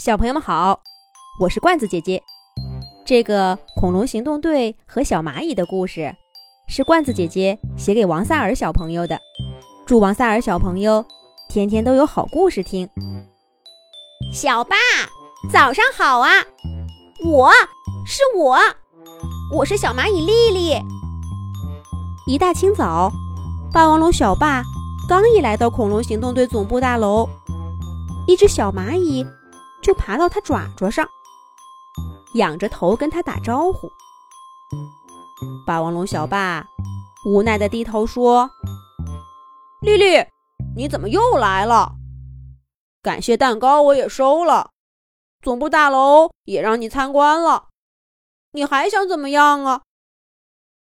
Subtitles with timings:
[0.00, 0.80] 小朋友们好，
[1.38, 2.22] 我是罐子姐姐。
[3.04, 6.16] 这个恐龙行动队和小蚂蚁的故事，
[6.66, 9.20] 是罐子姐姐写给王萨尔小朋友的。
[9.86, 11.04] 祝王萨尔小朋友
[11.50, 12.88] 天天都有好故事听。
[14.32, 14.74] 小爸，
[15.52, 16.30] 早上好啊！
[17.22, 17.52] 我
[18.06, 18.56] 是我，
[19.54, 20.82] 我是小蚂蚁丽丽。
[22.26, 23.12] 一大清早，
[23.70, 24.62] 霸王龙小霸
[25.06, 27.28] 刚一来到恐龙行动队总部大楼，
[28.26, 29.26] 一只小蚂蚁。
[29.82, 31.08] 就爬到它爪爪上，
[32.34, 33.90] 仰着头跟它打招呼。
[35.66, 36.66] 霸王龙小霸
[37.26, 38.50] 无奈的低头说
[39.80, 40.24] ：“丽丽，
[40.76, 41.92] 你怎么又来了？
[43.02, 44.70] 感谢蛋糕我也收了，
[45.40, 47.68] 总部大楼也让你参观了，
[48.52, 49.82] 你还想怎么样啊？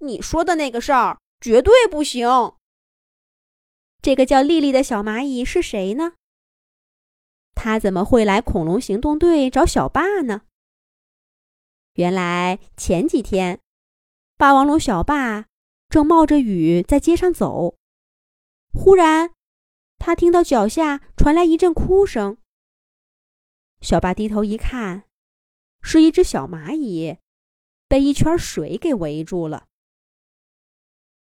[0.00, 2.28] 你说的那个事儿绝对不行。
[4.02, 6.14] 这个叫丽丽的小蚂蚁是谁呢？”
[7.54, 10.42] 他怎么会来恐龙行动队找小霸呢？
[11.94, 13.60] 原来前几天，
[14.36, 15.46] 霸王龙小霸
[15.88, 17.76] 正冒着雨在街上走，
[18.72, 19.32] 忽然
[19.98, 22.36] 他听到脚下传来一阵哭声。
[23.80, 25.04] 小霸低头一看，
[25.80, 27.18] 是一只小蚂蚁
[27.86, 29.66] 被一圈水给围住了。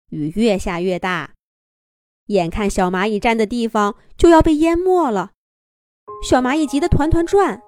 [0.09, 1.35] 雨越下越大，
[2.27, 5.33] 眼看小蚂蚁站的地方就要被淹没了。
[6.21, 7.59] 小蚂蚁急得团团转，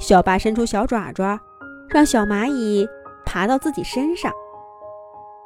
[0.00, 1.38] 小巴伸出小爪爪，
[1.88, 2.86] 让小蚂蚁
[3.24, 4.32] 爬到自己身上，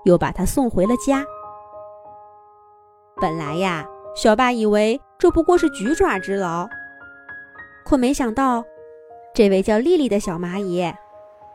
[0.04, 1.22] 又把它送回了家。
[3.16, 3.86] 本来呀，
[4.16, 6.66] 小爸以为这不过是举爪之劳，
[7.84, 8.64] 可没想到，
[9.34, 10.90] 这位叫丽丽的小蚂蚁，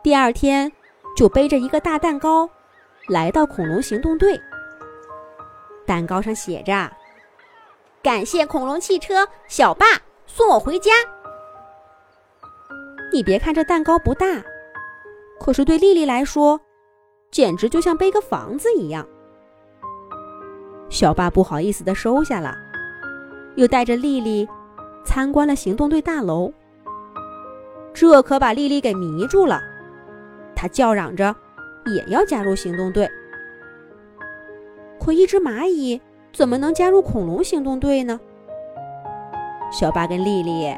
[0.04, 0.72] 第二天
[1.16, 2.48] 就背着一个大蛋糕，
[3.10, 4.40] 来到恐龙行动队。
[5.88, 6.92] 蛋糕上写着。
[8.02, 9.86] 感谢恐龙汽车小霸
[10.26, 10.92] 送我回家。
[13.12, 14.26] 你别看这蛋糕不大，
[15.40, 16.60] 可是对丽丽来说，
[17.32, 19.06] 简直就像背个房子一样。
[20.90, 22.56] 小霸不好意思的收下了，
[23.56, 24.48] 又带着丽丽
[25.04, 26.52] 参观了行动队大楼。
[27.94, 29.60] 这可把丽丽给迷住了，
[30.56, 31.36] 她叫嚷着
[31.86, 33.10] 也要加入行动队。
[35.00, 36.00] 可一只蚂蚁。
[36.38, 38.20] 怎么能加入恐龙行动队呢？
[39.72, 40.72] 小巴跟丽丽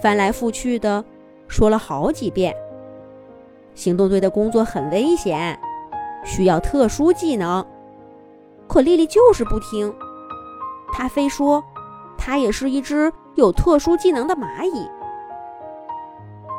[0.00, 1.04] 翻来覆去的
[1.48, 2.54] 说了好几遍。
[3.74, 5.58] 行动队的工作很危险，
[6.24, 7.66] 需要特殊技能。
[8.68, 9.92] 可丽丽就是不听，
[10.92, 11.60] 她非说
[12.16, 14.88] 她也是一只有特殊技能的蚂蚁。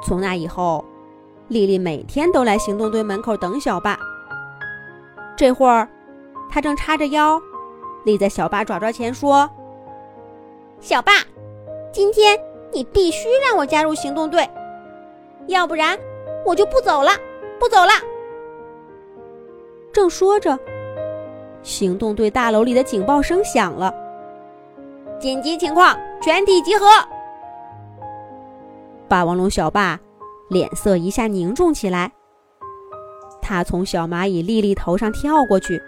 [0.03, 0.83] 从那以后，
[1.47, 3.97] 丽丽每天都来行动队门口等小巴。
[5.37, 5.87] 这会儿，
[6.49, 7.41] 她正叉着腰。
[8.03, 9.49] 立在小巴爪爪前说
[10.81, 11.11] ：“小巴，
[11.91, 12.39] 今天
[12.71, 14.49] 你必须让我加入行动队，
[15.47, 15.97] 要不然
[16.45, 17.11] 我就不走了，
[17.59, 17.91] 不走了。”
[19.93, 20.57] 正说着，
[21.61, 23.93] 行动队大楼里的警报声响了
[25.19, 26.85] ：“紧急情况，全体集合！”
[29.07, 29.99] 霸王龙小霸
[30.49, 32.11] 脸色一下凝重起来，
[33.41, 35.79] 他从小蚂蚁丽丽头上跳过去。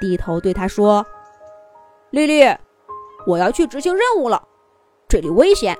[0.00, 1.04] 低头对他说
[2.10, 2.42] ：“丽丽，
[3.26, 4.46] 我要去执行任务了，
[5.08, 5.76] 这里危险，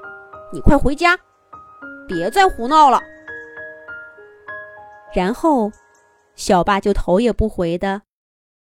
[0.52, 1.19] 你快回家，
[2.08, 3.00] 别再胡闹了。”
[5.14, 5.70] 然后，
[6.34, 8.02] 小霸就头也不回的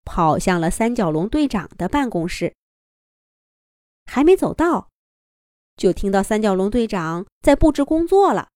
[0.04, 2.54] 跑向了三角龙队长的办公室。
[4.06, 4.88] 还没走到，
[5.76, 8.48] 就听到三角龙队长在布置工作了。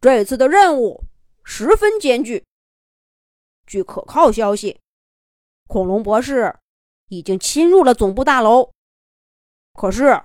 [0.00, 1.02] 这次的任务
[1.42, 2.44] 十分艰巨，
[3.66, 4.80] 据可靠消息。
[5.66, 6.58] 恐龙博士
[7.08, 8.72] 已经侵入了总部大楼，
[9.72, 10.22] 可是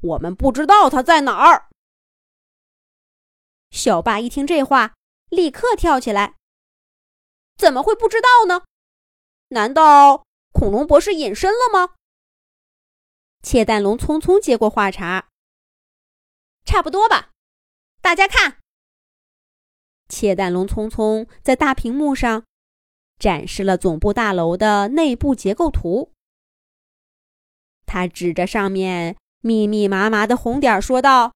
[0.00, 1.68] 我们不知道他在哪儿。
[3.70, 4.94] 小霸一听这话，
[5.30, 6.36] 立刻跳起来
[7.56, 8.64] ：“怎么会不知道呢？
[9.48, 11.94] 难道恐龙博士隐身了吗？”
[13.42, 15.28] 窃蛋龙匆匆接过话茬
[16.64, 17.30] ：“差不多吧，
[18.00, 18.60] 大家看。”
[20.08, 22.44] 窃蛋龙匆匆在大屏幕上。
[23.22, 26.10] 展示了总部大楼的内部结构图。
[27.86, 31.32] 他指着上面密密麻麻的红点说道：“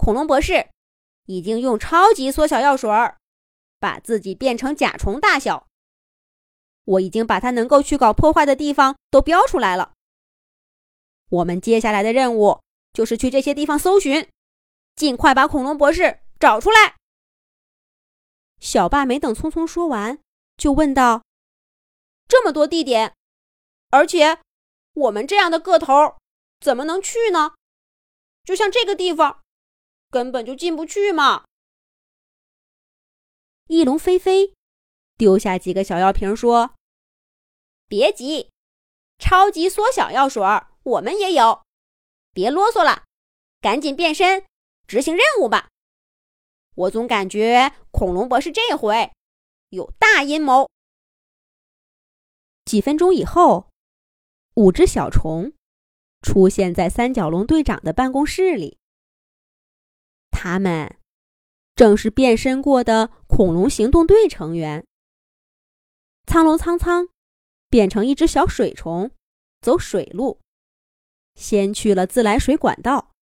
[0.00, 0.70] 恐龙博士
[1.26, 2.88] 已经用超级缩小药水
[3.78, 5.66] 把自己变成甲虫大小。
[6.84, 9.92] 我已经把他能够去搞破坏的地方都标出来了。
[11.28, 12.60] 我们接下来的任务
[12.94, 14.26] 就是去这些地方搜寻，
[14.96, 16.96] 尽快把恐龙博士找出来。”
[18.58, 20.18] 小霸没等聪聪说完。
[20.62, 21.24] 就问道
[22.28, 23.16] ：“这么多地点，
[23.90, 24.38] 而且
[24.94, 25.90] 我们这样的个头
[26.60, 27.54] 怎么能去呢？
[28.44, 29.42] 就像这个地方，
[30.08, 31.42] 根本就进不去嘛。
[33.66, 34.54] 翼龙飞飞
[35.16, 36.76] 丢下几个小药瓶，说
[37.88, 38.48] ：“别急，
[39.18, 40.40] 超级缩小药水
[40.84, 41.64] 我们也有，
[42.32, 43.02] 别啰嗦了，
[43.60, 44.46] 赶紧变身
[44.86, 45.70] 执行任务吧。
[46.76, 49.10] 我总感觉恐龙博士这回
[49.72, 50.70] 有大阴谋。”
[52.64, 53.68] 几分钟以后，
[54.54, 55.52] 五只小虫
[56.22, 58.78] 出现在三角龙队长的办公室里，
[60.30, 60.98] 他们。
[61.74, 64.86] 正是变身过的恐龙行动队成员。
[66.26, 67.08] 苍龙苍苍
[67.70, 69.10] 变成一只小水虫，
[69.62, 70.38] 走水路，
[71.34, 73.12] 先去了自来水管道。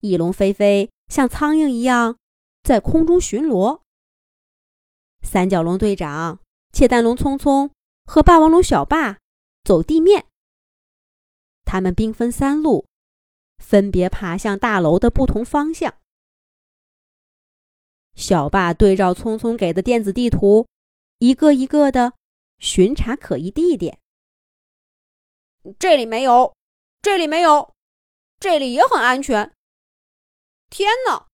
[0.00, 2.18] 翼龙飞飞像苍蝇一样
[2.62, 3.82] 在空中巡逻。
[5.22, 6.40] 三角龙队长、
[6.72, 7.70] 窃蛋龙聪聪
[8.04, 9.18] 和霸王龙小霸
[9.64, 10.26] 走地面。
[11.64, 12.86] 他们兵分三路，
[13.58, 15.94] 分别爬向大楼的不同方向。
[18.14, 20.66] 小霸对照聪聪给的电子地图，
[21.18, 22.14] 一个一个的
[22.58, 23.98] 巡查可疑地点。
[25.78, 26.54] 这里没有，
[27.02, 27.74] 这里没有，
[28.40, 29.52] 这里也很安全。
[30.70, 31.26] 天哪，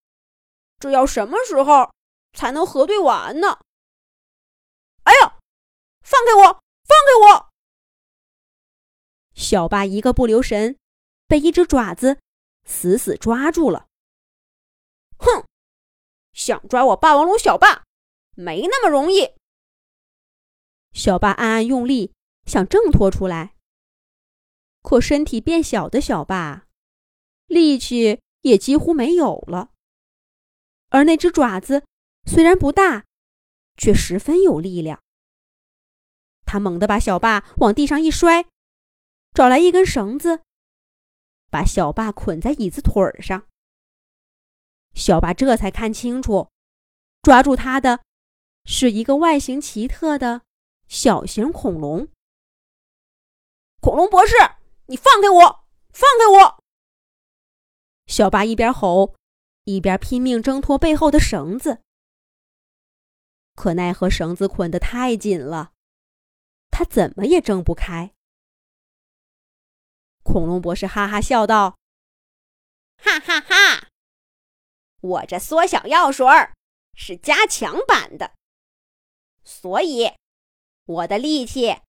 [0.77, 1.91] 这要什么时候
[2.33, 3.59] 才能核对完呢？
[6.05, 6.43] 放开我，
[6.83, 7.49] 放开我！
[9.33, 10.77] 小霸一个不留神，
[11.27, 12.19] 被一只爪子
[12.63, 13.87] 死死抓住了。
[15.17, 15.43] 哼！
[16.31, 17.85] 想抓我霸王龙小霸，
[18.35, 19.33] 没那么容易。
[20.93, 22.13] 小霸暗暗用力
[22.45, 23.55] 想挣脱出来，
[24.83, 26.67] 可身体变小的小霸，
[27.47, 29.71] 力气也几乎没有了。
[30.89, 31.83] 而那只爪子
[32.25, 33.05] 虽然不大，
[33.75, 35.01] 却十分有力量。
[36.45, 38.45] 他猛地把小霸往地上一摔，
[39.33, 40.41] 找来一根绳子，
[41.49, 43.47] 把小霸捆在椅子腿上。
[44.93, 46.49] 小巴这才看清楚，
[47.21, 48.01] 抓住他的
[48.63, 50.43] 是一个外形奇特的
[50.87, 52.07] 小型恐龙。
[53.81, 54.33] 恐龙博士，
[54.87, 55.65] 你放开我！
[55.91, 56.63] 放开我！
[58.07, 59.15] 小巴一边吼，
[59.65, 61.81] 一边拼命挣脱背后的绳子。
[63.55, 65.71] 可奈何绳子捆得太紧了，
[66.77, 68.11] 他怎么也睁不开。
[70.23, 71.77] 恐龙博士哈哈笑道
[73.01, 73.87] ：“哈哈哈！”
[74.99, 76.27] 我这缩小药水
[76.93, 78.33] 是加强版的，
[79.45, 80.11] 所以
[80.83, 81.79] 我的力气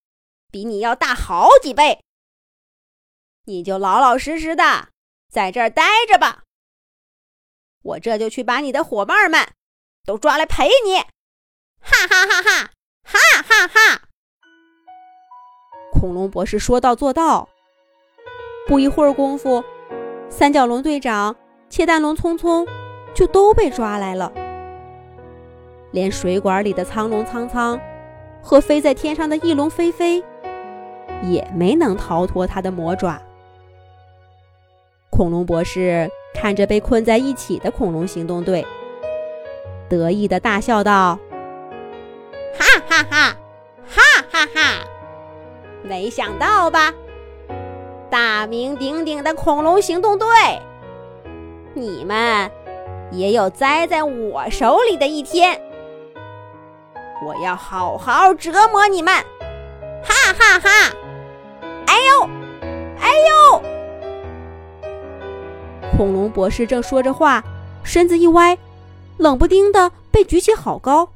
[0.52, 2.04] 比你要大好几倍。
[3.46, 4.92] 你就老老实实的
[5.28, 6.44] 在这儿待着吧，
[7.82, 9.52] 我这就去把你的伙伴们
[10.04, 10.98] 都抓来陪你！
[11.80, 12.72] 哈哈哈哈
[13.02, 14.08] 哈哈哈！
[15.92, 17.48] 恐龙博士说到做到，
[18.66, 19.62] 不一会儿功夫，
[20.28, 21.36] 三角龙队长、
[21.68, 22.66] 切蛋龙匆匆。
[23.14, 24.30] 就都被抓来了，
[25.90, 27.80] 连水管里的苍龙苍苍
[28.42, 30.22] 和飞在天上的翼龙飞飞
[31.22, 33.18] 也没能逃脱他的魔爪。
[35.08, 38.66] 恐龙博士看着被困在一起的恐龙行动队，
[39.88, 41.18] 得意的大笑道
[42.60, 43.36] ：“哈哈哈，
[43.88, 44.84] 哈哈哈！
[45.88, 46.92] 没想到吧，
[48.10, 50.28] 大名鼎鼎的恐龙行动队，
[51.74, 52.50] 你们！”
[53.12, 55.60] 也有栽在我手里的一天，
[57.24, 59.14] 我要好好折磨你们！
[60.02, 60.68] 哈哈哈！
[61.86, 62.28] 哎呦，
[63.00, 63.62] 哎呦！
[65.96, 67.44] 恐龙博士正说着话，
[67.84, 68.58] 身子一歪，
[69.18, 71.08] 冷不丁的被举起好高，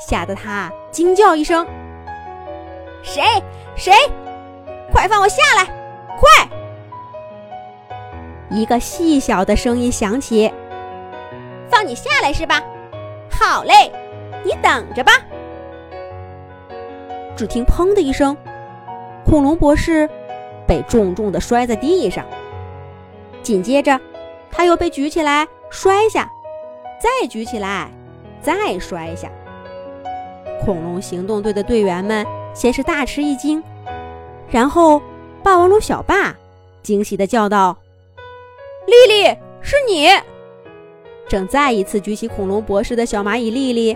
[0.00, 1.64] 吓得他惊叫一声
[3.06, 3.22] ：“谁？
[3.76, 3.92] 谁？
[4.92, 5.64] 快放我下来！
[6.18, 6.48] 快！”
[8.50, 10.52] 一个细小的声音响起
[11.70, 12.60] ：“放你下来是吧？
[13.30, 13.92] 好嘞，
[14.44, 15.12] 你等着吧。”
[17.36, 18.36] 只听“砰”的一声，
[19.24, 20.10] 恐龙博士
[20.66, 22.26] 被重重的摔在地上。
[23.42, 24.00] 紧接着，
[24.50, 26.28] 他又被举起来摔下，
[27.00, 27.88] 再举起来，
[28.40, 29.30] 再摔下。
[30.64, 33.62] 恐龙行动队的队员们先是大吃一惊，
[34.48, 35.00] 然后
[35.42, 36.34] 霸王龙小霸
[36.82, 37.76] 惊喜地叫道。
[38.86, 39.24] 丽丽，
[39.60, 40.08] 是你！
[41.28, 43.94] 正再一次举起恐龙博士的小蚂蚁丽丽，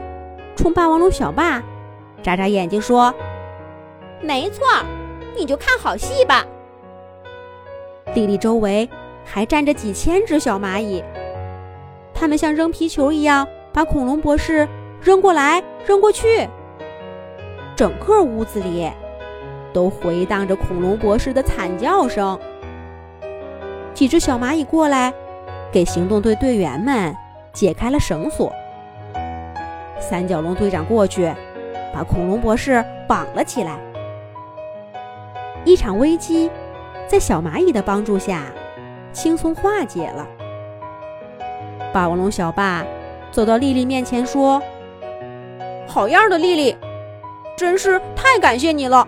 [0.57, 1.63] 冲霸王龙小霸
[2.23, 3.15] 眨眨眼睛说
[4.21, 4.67] ：“没错，
[5.35, 6.45] 你就看好戏吧。”
[8.15, 8.87] 丽丽周围
[9.25, 11.03] 还站着几千只小蚂蚁，
[12.13, 14.69] 它们像扔皮球一样把恐龙博士
[15.01, 16.47] 扔过来扔过去，
[17.81, 18.87] 整个屋子里
[19.73, 22.39] 都回荡着恐龙博士的惨叫声。
[23.95, 25.11] 几只小蚂蚁过来，
[25.73, 27.17] 给行动队队员们
[27.55, 28.53] 解开了绳索。
[29.99, 31.33] 三角龙队长过去，
[31.91, 33.79] 把恐龙博士绑了起来。
[35.65, 36.51] 一场危机，
[37.09, 38.43] 在小蚂蚁的帮助下，
[39.11, 40.29] 轻松化解了。
[41.95, 42.85] 霸王龙小霸
[43.31, 44.63] 走到丽丽面前说
[45.89, 46.77] ：“好样的，丽丽，
[47.61, 49.07] 真是太感谢你了！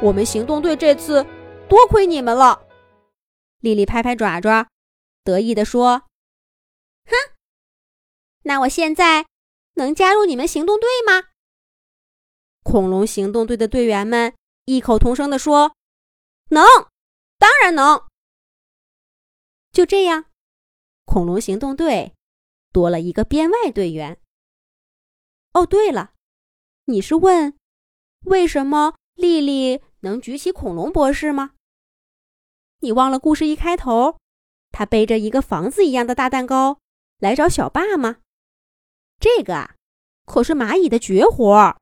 [0.00, 1.26] 我们行动队这次
[1.68, 2.64] 多亏你们了。”
[3.58, 4.68] 丽丽拍拍爪爪，
[5.24, 6.04] 得意地说
[7.06, 7.34] ：“哼，
[8.44, 9.26] 那我现在
[9.74, 11.30] 能加入你们行动队吗？”
[12.62, 14.32] 恐龙行动队的队员们
[14.66, 15.74] 异口同声地说
[16.50, 16.64] ：“能，
[17.40, 18.06] 当然能。”
[19.74, 20.26] 就这样，
[21.04, 22.14] 恐龙行动队
[22.72, 24.20] 多了一个编外队员。
[25.54, 26.12] 哦，对了，
[26.90, 27.52] 你是问
[28.24, 31.50] 为什么丽丽能举起恐龙博士吗？
[32.80, 34.16] 你忘了故事一开头，
[34.70, 36.80] 他背着一个房子一样的大蛋糕
[37.18, 38.20] 来找小霸吗？
[39.20, 39.74] 这个啊，
[40.24, 41.76] 可是蚂蚁的绝活儿。